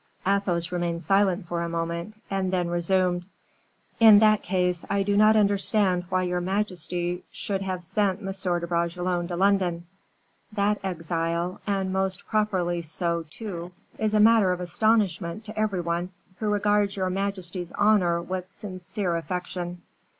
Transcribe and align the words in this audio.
Athos 0.25 0.71
remained 0.71 1.03
silent 1.03 1.47
for 1.47 1.61
a 1.61 1.69
moment, 1.69 2.15
and 2.27 2.51
then 2.51 2.69
resumed: 2.71 3.23
"In 3.99 4.17
that 4.17 4.41
case, 4.41 4.83
I 4.89 5.03
do 5.03 5.15
not 5.15 5.35
understand 5.35 6.05
why 6.09 6.23
your 6.23 6.41
majesty 6.41 7.21
should 7.29 7.61
have 7.61 7.83
sent 7.83 8.17
M. 8.19 8.25
de 8.59 8.65
Bragelonne 8.65 9.27
to 9.27 9.35
London. 9.35 9.85
That 10.53 10.79
exile, 10.83 11.61
and 11.67 11.93
most 11.93 12.25
properly 12.25 12.81
so, 12.81 13.25
too, 13.29 13.73
is 13.99 14.15
a 14.15 14.19
matter 14.19 14.51
of 14.51 14.59
astonishment 14.59 15.45
to 15.45 15.55
every 15.59 15.81
one 15.81 16.09
who 16.39 16.49
regards 16.49 16.95
your 16.95 17.11
majesty's 17.11 17.71
honor 17.73 18.19
with 18.23 18.51
sincere 18.51 19.15
affection." 19.17 19.83